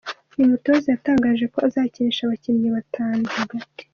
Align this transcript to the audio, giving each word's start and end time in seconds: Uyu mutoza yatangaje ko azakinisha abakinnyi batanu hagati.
Uyu 0.35 0.51
mutoza 0.53 0.87
yatangaje 0.89 1.45
ko 1.53 1.57
azakinisha 1.67 2.21
abakinnyi 2.23 2.69
batanu 2.75 3.23
hagati. 3.37 3.81